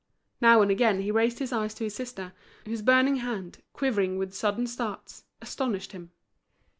[0.41, 2.33] Now and again he raised his eyes to his sister,
[2.65, 6.09] whose burning hand, quivering with sudden starts, astonished him.